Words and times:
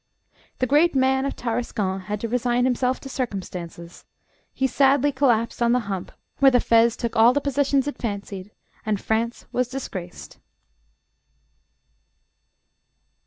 The 0.57 0.65
great 0.65 0.95
man 0.95 1.27
of 1.27 1.35
Tarascon 1.35 1.99
had 2.05 2.19
to 2.21 2.27
resign 2.27 2.65
himself 2.65 2.99
to 3.01 3.07
circumstances. 3.07 4.03
He 4.51 4.65
sadly 4.65 5.11
collapsed 5.11 5.61
on 5.61 5.73
the 5.73 5.81
hump, 5.81 6.11
where 6.39 6.49
the 6.49 6.59
fez 6.59 6.97
took 6.97 7.15
all 7.15 7.33
the 7.33 7.39
positions 7.39 7.87
it 7.87 7.99
fancied, 8.01 8.49
and 8.83 8.99
France 8.99 9.45
was 9.51 9.67
disgraced. 9.67 10.39